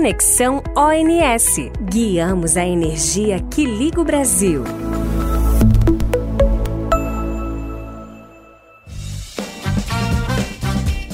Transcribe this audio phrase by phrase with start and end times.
[0.00, 1.70] Conexão ONS.
[1.92, 4.64] Guiamos a energia que liga o Brasil.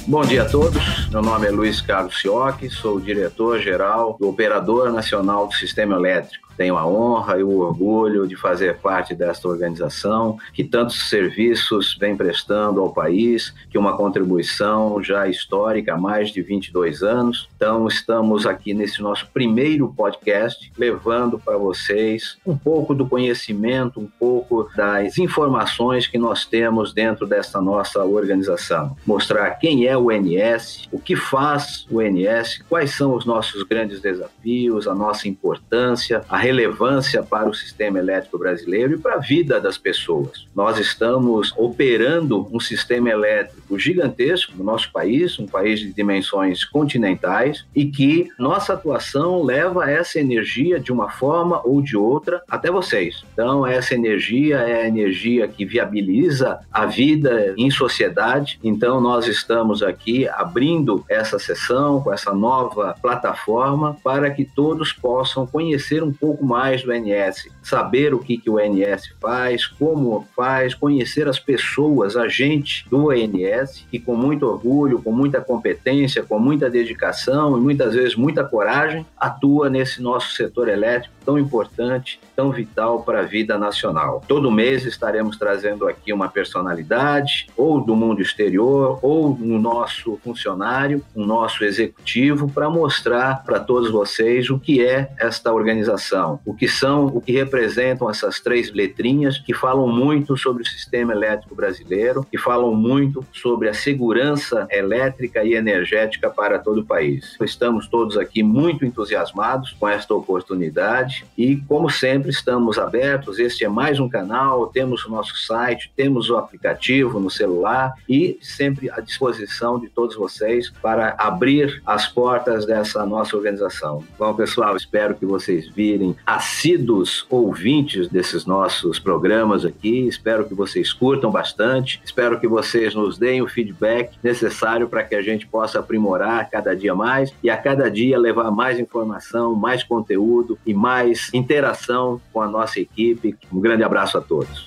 [0.07, 1.09] Bom dia a todos.
[1.09, 6.77] Meu nome é Luiz Carlos Sioc, sou diretor-geral do Operador Nacional do Sistema Elétrico tenho
[6.77, 12.81] a honra e o orgulho de fazer parte desta organização que tantos serviços vem prestando
[12.81, 17.49] ao país, que uma contribuição já histórica há mais de 22 anos.
[17.57, 24.09] Então, estamos aqui nesse nosso primeiro podcast, levando para vocês um pouco do conhecimento, um
[24.19, 28.97] pouco das informações que nós temos dentro dessa nossa organização.
[29.07, 34.01] Mostrar quem é o NS, o que faz o NS, quais são os nossos grandes
[34.01, 39.61] desafios, a nossa importância, a relevância para o sistema elétrico brasileiro e para a vida
[39.61, 40.47] das pessoas.
[40.55, 47.65] Nós estamos operando um sistema elétrico gigantesco no nosso país, um país de dimensões continentais,
[47.75, 53.25] e que nossa atuação leva essa energia de uma forma ou de outra até vocês.
[53.33, 58.61] Então, essa energia é a energia que viabiliza a vida em sociedade.
[58.63, 65.45] Então, nós estamos aqui abrindo essa sessão com essa nova plataforma para que todos possam
[65.45, 70.27] conhecer um pouco pouco mais do NS, saber o que, que o NS faz, como
[70.37, 76.23] faz, conhecer as pessoas, a gente do ONS, que com muito orgulho, com muita competência,
[76.23, 82.21] com muita dedicação e muitas vezes muita coragem, atua nesse nosso setor elétrico tão importante,
[82.37, 84.23] tão vital para a vida nacional.
[84.29, 91.03] Todo mês estaremos trazendo aqui uma personalidade, ou do mundo exterior, ou no nosso funcionário,
[91.15, 96.69] o nosso executivo, para mostrar para todos vocês o que é esta organização, o que
[96.69, 102.27] são, o que representam essas três letrinhas que falam muito sobre o sistema elétrico brasileiro,
[102.31, 107.37] que falam muito sobre a segurança elétrica e energética para todo o país.
[107.41, 113.39] Estamos todos aqui muito entusiasmados com esta oportunidade e, como sempre, estamos abertos.
[113.39, 118.39] Este é mais um canal, temos o nosso site, temos o aplicativo no celular e
[118.41, 124.03] sempre à disposição de todos vocês para abrir as portas dessa nossa organização.
[124.19, 130.07] Bom, pessoal, espero que vocês virem assíduos ouvintes desses nossos programas aqui.
[130.07, 132.01] Espero que vocês curtam bastante.
[132.05, 136.75] Espero que vocês nos deem o feedback necessário para que a gente possa aprimorar cada
[136.75, 142.41] dia mais e a cada dia levar mais informação, mais conteúdo e mais interação com
[142.41, 143.37] a nossa equipe.
[143.53, 144.65] Um grande abraço a todos.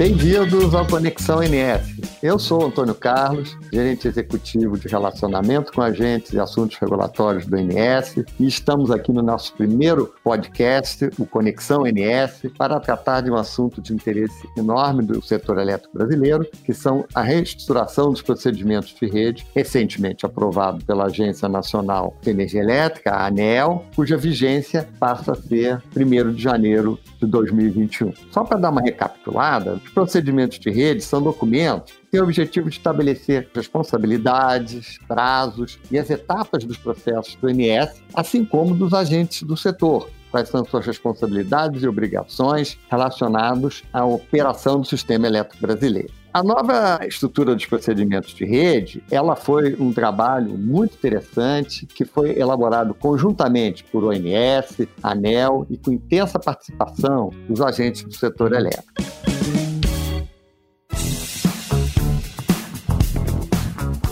[0.00, 1.99] Bem-vindos ao Conexão NS.
[2.22, 8.16] Eu sou Antônio Carlos, gerente executivo de relacionamento com agentes e assuntos regulatórios do INS,
[8.38, 13.80] e estamos aqui no nosso primeiro podcast, o Conexão INS, para tratar de um assunto
[13.80, 19.46] de interesse enorme do setor elétrico brasileiro, que são a reestruturação dos procedimentos de rede,
[19.54, 25.82] recentemente aprovado pela Agência Nacional de Energia Elétrica, a ANEL, cuja vigência passa a ser
[25.96, 28.12] 1 de janeiro de 2021.
[28.30, 32.76] Só para dar uma recapitulada, os procedimentos de rede são documentos tem o objetivo de
[32.76, 39.56] estabelecer responsabilidades, prazos e as etapas dos processos do INS, assim como dos agentes do
[39.56, 46.12] setor, quais são suas responsabilidades e obrigações relacionados à operação do sistema elétrico brasileiro.
[46.32, 52.38] A nova estrutura dos procedimentos de rede, ela foi um trabalho muito interessante que foi
[52.38, 59.09] elaborado conjuntamente por ONS, ANEL e com intensa participação dos agentes do setor elétrico.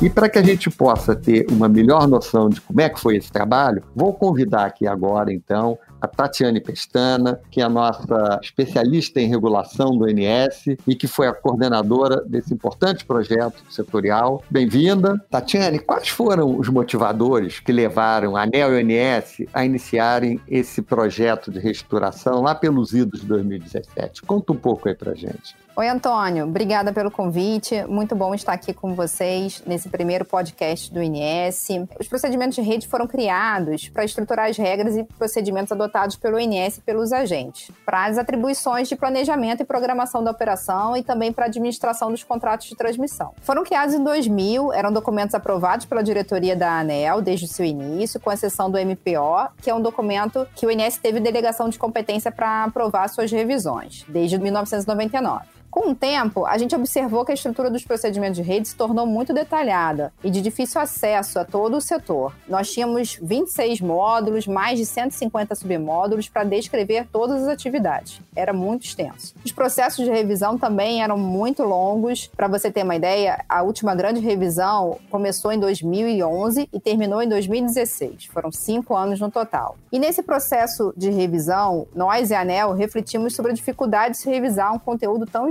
[0.01, 3.17] E para que a gente possa ter uma melhor noção de como é que foi
[3.17, 9.21] esse trabalho, vou convidar aqui agora, então, a Tatiane Pestana, que é a nossa especialista
[9.21, 14.43] em regulação do INS e que foi a coordenadora desse importante projeto setorial.
[14.51, 15.21] Bem-vinda.
[15.31, 20.83] Tatiane, quais foram os motivadores que levaram a ANEL e o INS a iniciarem esse
[20.83, 24.23] projeto de reestruturação lá pelos idos de 2017?
[24.23, 25.57] Conta um pouco aí para gente.
[25.77, 26.45] Oi, Antônio.
[26.45, 27.85] Obrigada pelo convite.
[27.87, 31.69] Muito bom estar aqui com vocês nesse primeiro podcast do INS.
[32.01, 36.79] Os procedimentos de rede foram criados para estruturar as regras e procedimentos adotados pelo INS
[36.79, 41.47] e pelos agentes, para as atribuições de planejamento e programação da operação e também para
[41.47, 43.35] a administração dos contratos de transmissão.
[43.43, 48.21] Foram criados em 2000, eram documentos aprovados pela diretoria da ANEL desde o seu início,
[48.21, 52.31] com exceção do MPO, que é um documento que o INS teve delegação de competência
[52.31, 55.58] para aprovar suas revisões, desde 1999.
[55.71, 59.07] Com o tempo, a gente observou que a estrutura dos procedimentos de rede se tornou
[59.07, 62.35] muito detalhada e de difícil acesso a todo o setor.
[62.49, 68.21] Nós tínhamos 26 módulos, mais de 150 submódulos para descrever todas as atividades.
[68.35, 69.35] Era muito extenso.
[69.45, 72.31] Os processos de revisão também eram muito longos.
[72.35, 77.29] Para você ter uma ideia, a última grande revisão começou em 2011 e terminou em
[77.29, 78.25] 2016.
[78.27, 79.77] Foram cinco anos no total.
[79.93, 84.31] E nesse processo de revisão, nós e a ANEL refletimos sobre a dificuldade de se
[84.31, 85.49] revisar um conteúdo tão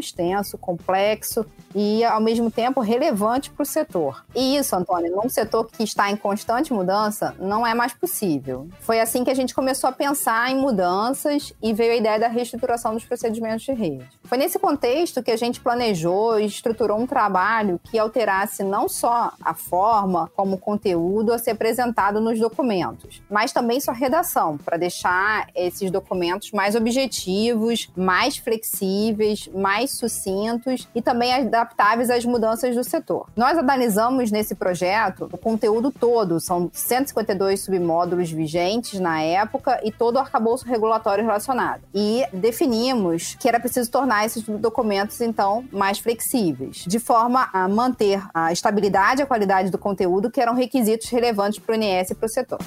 [0.58, 4.26] complexo e, ao mesmo tempo, relevante para o setor.
[4.36, 8.68] E isso, Antônio, num setor que está em constante mudança, não é mais possível.
[8.80, 12.28] Foi assim que a gente começou a pensar em mudanças e veio a ideia da
[12.28, 14.08] reestruturação dos procedimentos de rede.
[14.24, 19.32] Foi nesse contexto que a gente planejou e estruturou um trabalho que alterasse não só
[19.42, 24.78] a forma como o conteúdo a ser apresentado nos documentos, mas também sua redação, para
[24.78, 32.84] deixar esses documentos mais objetivos, mais flexíveis, mais sucintos e também adaptáveis às mudanças do
[32.84, 33.28] setor.
[33.36, 40.16] Nós analisamos nesse projeto o conteúdo todo, são 152 submódulos vigentes na época e todo
[40.16, 41.82] o arcabouço regulatório relacionado.
[41.94, 48.22] E definimos que era preciso tornar esses documentos, então, mais flexíveis, de forma a manter
[48.34, 52.16] a estabilidade e a qualidade do conteúdo, que eram requisitos relevantes para o INS e
[52.16, 52.60] para o setor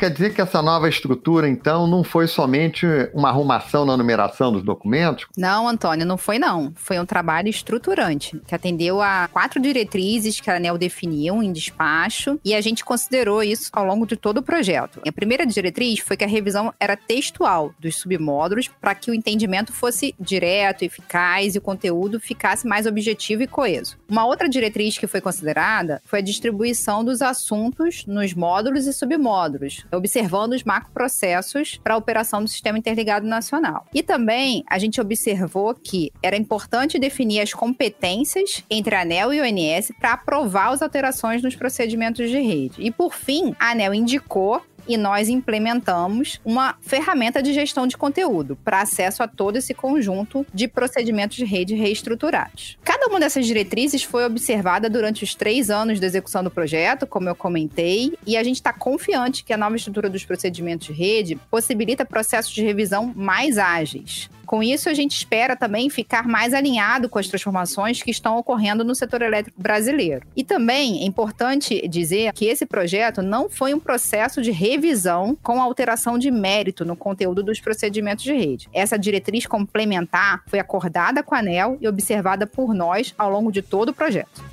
[0.00, 4.62] quer dizer que essa nova estrutura, então, não foi somente uma arrumação na numeração dos
[4.62, 5.26] documentos?
[5.36, 6.72] Não, Antônio, não foi não.
[6.74, 12.40] Foi um trabalho estruturante, que atendeu a quatro diretrizes que a ANEL definiu em despacho,
[12.42, 15.02] e a gente considerou isso ao longo de todo o projeto.
[15.06, 19.70] A primeira diretriz foi que a revisão era textual dos submódulos para que o entendimento
[19.70, 23.98] fosse direto, eficaz e o conteúdo ficasse mais objetivo e coeso.
[24.08, 29.84] Uma outra diretriz que foi considerada foi a distribuição dos assuntos nos módulos e submódulos,
[29.92, 33.86] observando os macroprocessos para a operação do Sistema Interligado Nacional.
[33.94, 39.40] E também a gente observou que era importante definir as competências entre a ANEL e
[39.40, 42.76] o ONS para aprovar as alterações nos procedimentos de rede.
[42.78, 48.56] E por fim, a ANEL indicou e nós implementamos uma ferramenta de gestão de conteúdo
[48.64, 52.78] para acesso a todo esse conjunto de procedimentos de rede reestruturados.
[52.84, 57.28] Cada uma dessas diretrizes foi observada durante os três anos da execução do projeto, como
[57.28, 61.36] eu comentei, e a gente está confiante que a nova estrutura dos procedimentos de rede
[61.50, 67.08] possibilita processos de revisão mais ágeis, com isso, a gente espera também ficar mais alinhado
[67.08, 70.26] com as transformações que estão ocorrendo no setor elétrico brasileiro.
[70.34, 75.60] E também é importante dizer que esse projeto não foi um processo de revisão com
[75.60, 78.68] alteração de mérito no conteúdo dos procedimentos de rede.
[78.72, 83.62] Essa diretriz complementar foi acordada com a ANEL e observada por nós ao longo de
[83.62, 84.44] todo o projeto.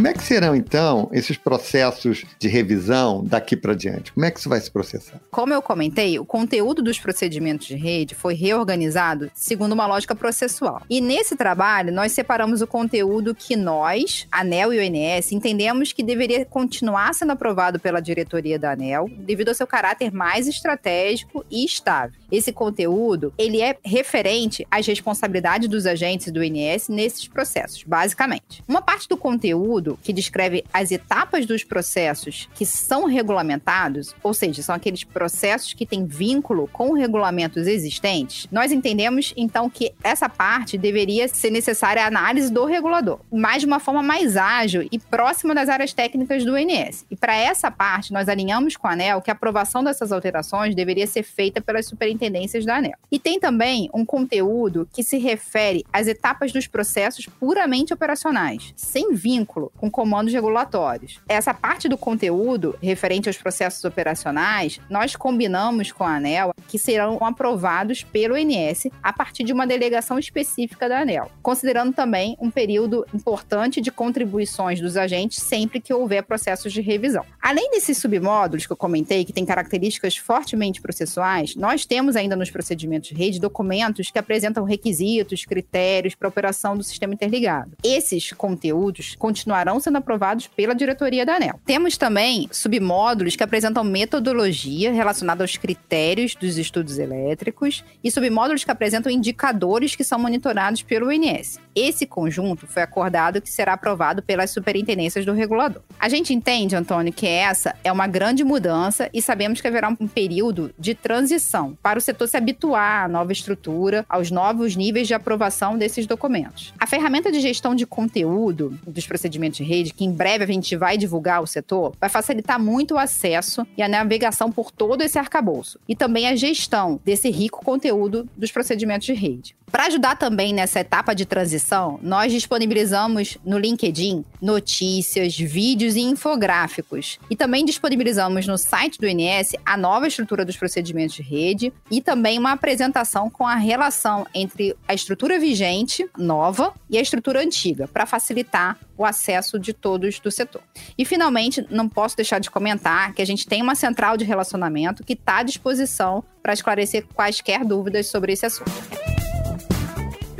[0.00, 4.10] Como é que serão, então, esses processos de revisão daqui para diante?
[4.14, 5.20] Como é que isso vai se processar?
[5.30, 10.80] Como eu comentei, o conteúdo dos procedimentos de rede foi reorganizado segundo uma lógica processual.
[10.88, 16.46] E nesse trabalho, nós separamos o conteúdo que nós, ANEL e ONS, entendemos que deveria
[16.46, 22.18] continuar sendo aprovado pela diretoria da ANEL, devido ao seu caráter mais estratégico e estável.
[22.32, 28.62] Esse conteúdo, ele é referente às responsabilidades dos agentes do INS nesses processos, basicamente.
[28.66, 34.62] Uma parte do conteúdo que descreve as etapas dos processos que são regulamentados, ou seja,
[34.62, 40.76] são aqueles processos que têm vínculo com regulamentos existentes, nós entendemos então que essa parte
[40.76, 45.54] deveria ser necessária a análise do regulador, mas de uma forma mais ágil e próxima
[45.54, 47.04] das áreas técnicas do INS.
[47.10, 51.06] E para essa parte, nós alinhamos com a ANEL que a aprovação dessas alterações deveria
[51.06, 52.98] ser feita pelas superintendências tendências da ANEL.
[53.10, 59.14] E tem também um conteúdo que se refere às etapas dos processos puramente operacionais, sem
[59.14, 61.18] vínculo com comandos regulatórios.
[61.26, 67.16] Essa parte do conteúdo referente aos processos operacionais, nós combinamos com a ANEL que serão
[67.22, 73.06] aprovados pelo INS a partir de uma delegação específica da ANEL, considerando também um período
[73.14, 77.24] importante de contribuições dos agentes sempre que houver processos de revisão.
[77.40, 82.50] Além desses submódulos que eu comentei, que têm características fortemente processuais, nós temos ainda nos
[82.50, 87.72] procedimentos de rede documentos que apresentam requisitos, critérios para operação do sistema interligado.
[87.82, 91.60] Esses conteúdos continuarão sendo aprovados pela diretoria da ANEL.
[91.64, 98.70] Temos também submódulos que apresentam metodologia relacionada aos critérios dos estudos elétricos e submódulos que
[98.70, 101.58] apresentam indicadores que são monitorados pelo INS.
[101.74, 105.82] Esse conjunto foi acordado que será aprovado pelas superintendências do regulador.
[105.98, 110.06] A gente entende, Antônio, que essa é uma grande mudança e sabemos que haverá um
[110.06, 115.14] período de transição para o setor se habituar à nova estrutura, aos novos níveis de
[115.14, 116.72] aprovação desses documentos.
[116.78, 120.76] A ferramenta de gestão de conteúdo dos procedimentos de rede, que em breve a gente
[120.76, 125.18] vai divulgar ao setor, vai facilitar muito o acesso e a navegação por todo esse
[125.18, 129.56] arcabouço, e também a gestão desse rico conteúdo dos procedimentos de rede.
[129.70, 137.20] Para ajudar também nessa etapa de transição, nós disponibilizamos no LinkedIn notícias, vídeos e infográficos.
[137.30, 142.00] E também disponibilizamos no site do INS a nova estrutura dos procedimentos de rede e
[142.00, 147.86] também uma apresentação com a relação entre a estrutura vigente, nova, e a estrutura antiga,
[147.86, 150.62] para facilitar o acesso de todos do setor.
[150.98, 155.04] E finalmente, não posso deixar de comentar que a gente tem uma central de relacionamento
[155.04, 158.99] que está à disposição para esclarecer quaisquer dúvidas sobre esse assunto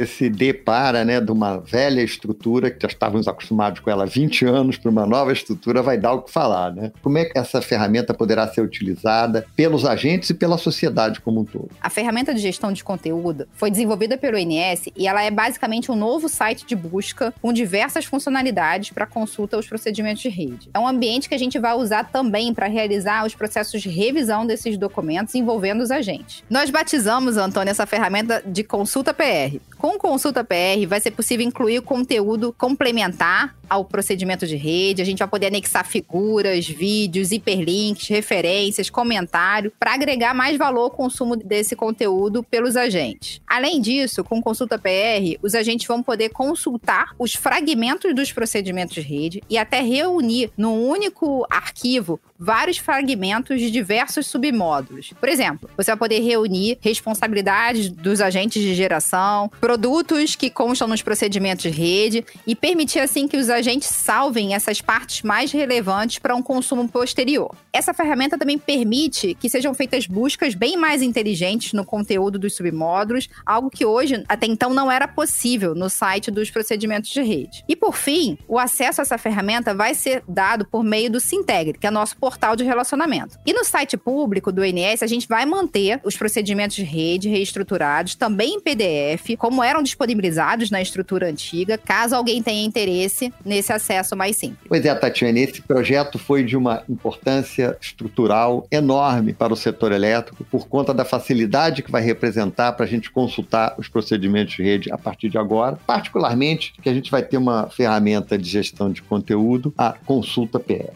[0.06, 4.44] se depara né, de uma velha estrutura, que já estávamos acostumados com ela há 20
[4.46, 6.72] anos, para uma nova estrutura, vai dar o que falar.
[6.74, 6.92] Né?
[7.02, 11.44] Como é que essa ferramenta poderá ser utilizada pelos agentes e pela sociedade como um
[11.44, 11.70] todo?
[11.80, 15.96] A ferramenta de gestão de conteúdo foi desenvolvida pelo INS e ela é basicamente um
[15.96, 20.70] novo site de busca com diversas funcionalidades para consulta aos procedimentos de rede.
[20.72, 24.46] É um ambiente que a gente vai usar também para realizar os processos de revisão
[24.46, 26.42] desses documentos envolvendo os agentes.
[26.48, 29.58] Nós batizamos, Antônio, essa ferramenta de consulta PR.
[29.80, 35.00] Com Consulta PR vai ser possível incluir conteúdo complementar ao procedimento de rede.
[35.00, 40.90] A gente vai poder anexar figuras, vídeos, hiperlinks, referências, comentário, para agregar mais valor ao
[40.90, 43.40] consumo desse conteúdo pelos agentes.
[43.46, 49.00] Além disso, com Consulta PR, os agentes vão poder consultar os fragmentos dos procedimentos de
[49.00, 55.12] rede e até reunir num único arquivo vários fragmentos de diversos submódulos.
[55.20, 61.02] Por exemplo, você vai poder reunir responsabilidades dos agentes de geração, produtos que constam nos
[61.02, 66.34] procedimentos de rede e permitir assim que os agentes salvem essas partes mais relevantes para
[66.34, 67.54] um consumo posterior.
[67.72, 73.28] Essa ferramenta também permite que sejam feitas buscas bem mais inteligentes no conteúdo dos submódulos,
[73.44, 77.64] algo que hoje até então não era possível no site dos procedimentos de rede.
[77.68, 81.78] E por fim, o acesso a essa ferramenta vai ser dado por meio do Sintegre,
[81.78, 83.38] que é nosso portal de relacionamento.
[83.44, 88.14] E no site público do INS, a gente vai manter os procedimentos de rede reestruturados,
[88.14, 94.16] também em PDF, como eram disponibilizados na estrutura antiga, caso alguém tenha interesse nesse acesso
[94.16, 94.60] mais simples.
[94.68, 100.44] Pois é, Tatiana, esse projeto foi de uma importância estrutural enorme para o setor elétrico,
[100.44, 104.92] por conta da facilidade que vai representar para a gente consultar os procedimentos de rede
[104.92, 109.02] a partir de agora, particularmente que a gente vai ter uma ferramenta de gestão de
[109.02, 110.92] conteúdo, a Consulta PR.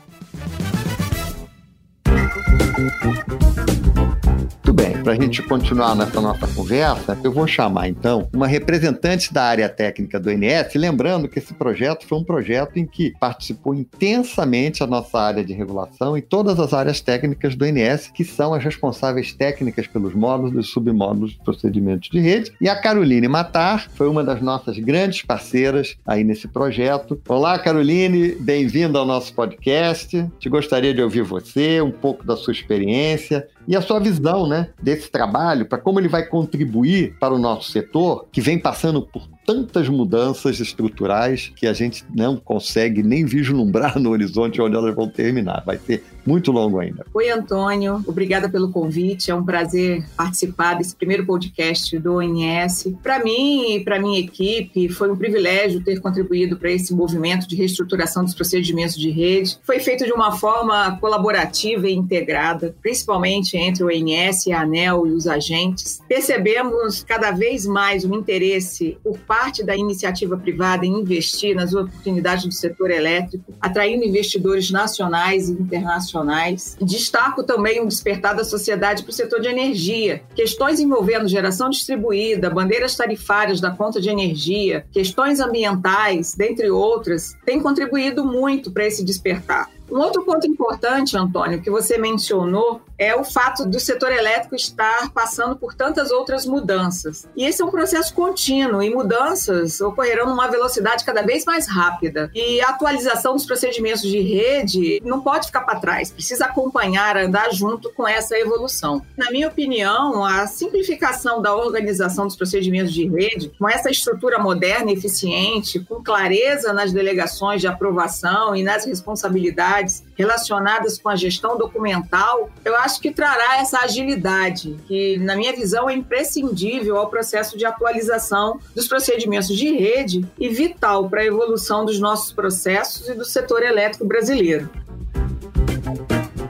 [4.64, 9.30] Muito bem, para a gente continuar nessa nossa conversa, eu vou chamar então uma representante
[9.30, 13.74] da área técnica do INS, lembrando que esse projeto foi um projeto em que participou
[13.74, 18.54] intensamente a nossa área de regulação e todas as áreas técnicas do INS, que são
[18.54, 22.50] as responsáveis técnicas pelos módulos e submódulos de procedimentos de rede.
[22.58, 27.20] E a Caroline Matar foi uma das nossas grandes parceiras aí nesse projeto.
[27.28, 30.26] Olá, Caroline, bem-vinda ao nosso podcast.
[30.38, 34.68] Te gostaria de ouvir você, um pouco da sua experiência e a sua visão né,
[34.80, 39.22] desse trabalho, para como ele vai contribuir para o nosso setor, que vem passando por
[39.44, 45.08] tantas mudanças estruturais que a gente não consegue nem vislumbrar no horizonte onde elas vão
[45.08, 45.62] terminar.
[45.64, 47.04] Vai ser muito longo ainda.
[47.12, 48.02] Oi, Antônio.
[48.06, 49.30] Obrigada pelo convite.
[49.30, 52.94] É um prazer participar desse primeiro podcast do ONS.
[53.02, 57.56] Para mim e para minha equipe, foi um privilégio ter contribuído para esse movimento de
[57.56, 59.58] reestruturação dos procedimentos de rede.
[59.62, 65.10] Foi feito de uma forma colaborativa e integrada, principalmente entre o ONS, a ANEL e
[65.10, 66.00] os agentes.
[66.08, 71.74] Percebemos cada vez mais o interesse por parte parte da iniciativa privada em investir nas
[71.74, 76.76] oportunidades do setor elétrico, atraindo investidores nacionais e internacionais.
[76.80, 80.22] Destaco também o despertar da sociedade para o setor de energia.
[80.36, 87.60] Questões envolvendo geração distribuída, bandeiras tarifárias da conta de energia, questões ambientais, dentre outras, têm
[87.60, 89.68] contribuído muito para esse despertar.
[89.90, 95.10] Um outro ponto importante, Antônio, que você mencionou, é o fato do setor elétrico estar
[95.12, 97.28] passando por tantas outras mudanças.
[97.36, 102.30] E esse é um processo contínuo e mudanças ocorrerão numa velocidade cada vez mais rápida.
[102.34, 107.52] E a atualização dos procedimentos de rede não pode ficar para trás, precisa acompanhar, andar
[107.52, 109.02] junto com essa evolução.
[109.16, 114.90] Na minha opinião, a simplificação da organização dos procedimentos de rede, com essa estrutura moderna
[114.90, 121.58] e eficiente, com clareza nas delegações de aprovação e nas responsabilidades relacionadas com a gestão
[121.58, 127.56] documental, eu acho que trará essa agilidade, que, na minha visão, é imprescindível ao processo
[127.56, 133.14] de atualização dos procedimentos de rede e vital para a evolução dos nossos processos e
[133.14, 134.68] do setor elétrico brasileiro.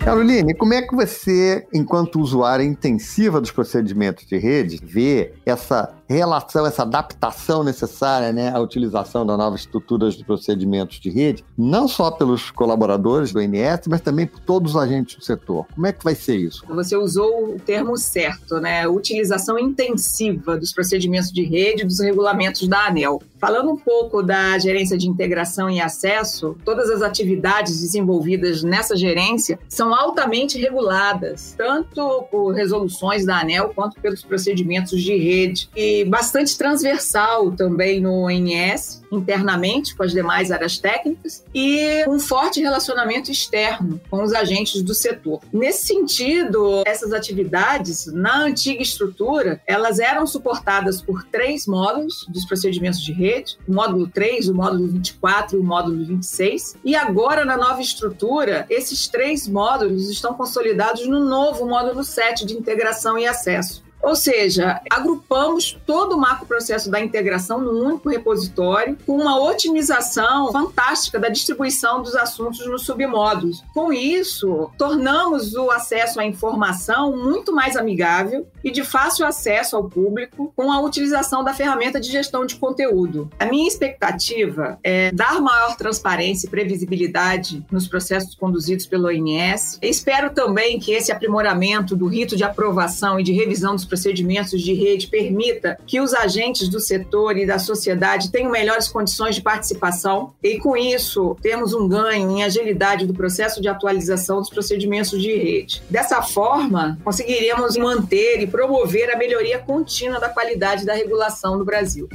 [0.04, 6.66] Caroline, como é que você, enquanto usuária intensiva dos procedimentos de rede, vê essa relação,
[6.66, 12.10] essa adaptação necessária né, à utilização das novas estruturas de procedimentos de rede, não só
[12.10, 15.66] pelos colaboradores do INS, mas também por todos os agentes do setor.
[15.74, 16.64] Como é que vai ser isso?
[16.68, 18.86] Você usou o termo certo, né?
[18.86, 23.22] Utilização intensiva dos procedimentos de rede dos regulamentos da ANEL.
[23.38, 29.58] Falando um pouco da gerência de integração e acesso, todas as atividades desenvolvidas nessa gerência
[29.68, 36.56] são altamente reguladas, tanto por resoluções da ANEL quanto pelos procedimentos de rede, e bastante
[36.56, 44.00] transversal também no ONS, internamente com as demais áreas técnicas, e um forte relacionamento externo
[44.10, 45.40] com os agentes do setor.
[45.52, 53.00] Nesse sentido, essas atividades, na antiga estrutura, elas eram suportadas por três módulos dos procedimentos
[53.00, 57.56] de rede, o módulo 3, o módulo 24 e o módulo 26, e agora na
[57.56, 63.83] nova estrutura, esses três módulos estão consolidados no novo módulo 7 de integração e acesso.
[64.04, 71.18] Ou seja, agrupamos todo o macroprocesso da integração num único repositório, com uma otimização fantástica
[71.18, 73.64] da distribuição dos assuntos nos submódulos.
[73.72, 79.84] Com isso, tornamos o acesso à informação muito mais amigável e de fácil acesso ao
[79.84, 83.30] público com a utilização da ferramenta de gestão de conteúdo.
[83.38, 89.78] A minha expectativa é dar maior transparência e previsibilidade nos processos conduzidos pelo ONS.
[89.80, 94.74] Espero também que esse aprimoramento do rito de aprovação e de revisão dos procedimentos de
[94.74, 100.32] rede permita que os agentes do setor e da sociedade tenham melhores condições de participação
[100.42, 105.32] e, com isso, temos um ganho em agilidade do processo de atualização dos procedimentos de
[105.36, 105.80] rede.
[105.88, 112.08] Dessa forma, conseguiremos manter e promover a melhoria contínua da qualidade da regulação no Brasil.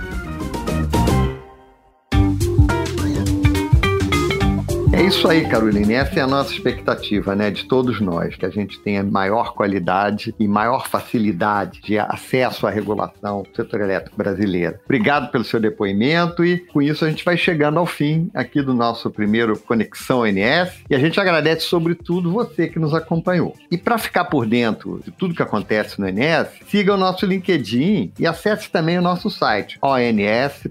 [5.10, 5.94] Isso aí, Carolina.
[5.94, 10.36] Essa é a nossa expectativa, né, de todos nós, que a gente tenha maior qualidade
[10.39, 14.78] e maior facilidade de acesso à regulação do setor elétrico brasileiro.
[14.86, 18.72] Obrigado pelo seu depoimento e com isso a gente vai chegando ao fim aqui do
[18.72, 23.56] nosso primeiro Conexão NS e a gente agradece sobretudo você que nos acompanhou.
[23.72, 28.13] E para ficar por dentro de tudo que acontece no NS, siga o nosso LinkedIn
[28.20, 30.70] e acesse também o nosso site ons.org.br.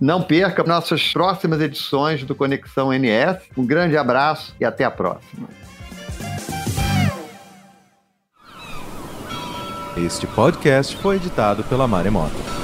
[0.00, 3.38] Não perca nossas próximas edições do Conexão NS.
[3.56, 5.48] Um grande abraço e até a próxima.
[9.96, 12.55] Este podcast foi editado pela Maremoto.